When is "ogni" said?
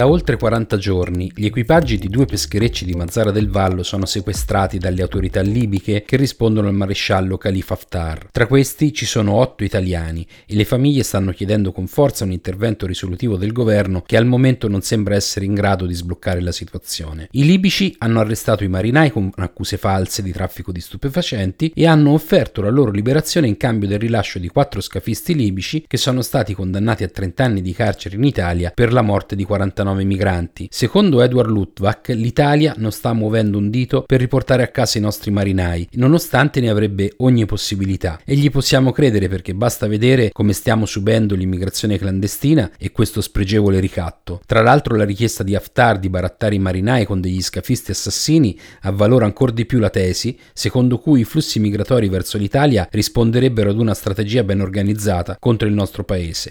37.18-37.46